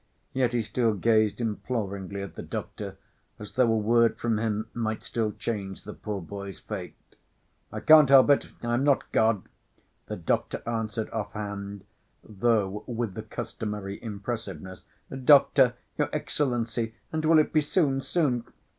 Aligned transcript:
Yet 0.33 0.53
he 0.53 0.63
still 0.63 0.95
gazed 0.95 1.39
imploringly 1.39 2.23
at 2.23 2.33
the 2.33 2.41
doctor, 2.41 2.97
as 3.37 3.51
though 3.51 3.71
a 3.71 3.77
word 3.77 4.17
from 4.17 4.39
him 4.39 4.67
might 4.73 5.03
still 5.03 5.31
change 5.33 5.83
the 5.83 5.93
poor 5.93 6.19
boy's 6.19 6.57
fate. 6.57 6.95
"I 7.71 7.81
can't 7.81 8.09
help 8.09 8.31
it, 8.31 8.49
I 8.63 8.73
am 8.73 8.83
not 8.83 9.11
God!" 9.11 9.43
the 10.07 10.15
doctor 10.15 10.63
answered 10.67 11.11
offhand, 11.11 11.83
though 12.23 12.83
with 12.87 13.13
the 13.13 13.21
customary 13.21 14.01
impressiveness. 14.01 14.87
"Doctor... 15.23 15.75
your 15.99 16.09
Excellency... 16.11 16.95
and 17.13 17.23
will 17.23 17.37
it 17.37 17.53
be 17.53 17.61
soon, 17.61 18.01
soon?" 18.01 18.45